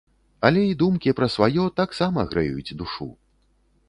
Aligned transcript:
Але 0.47 0.61
і 0.69 0.77
думкі 0.81 1.11
пра 1.19 1.27
сваё 1.35 1.65
таксама 1.81 2.25
грэюць 2.31 2.75
душу. 2.81 3.07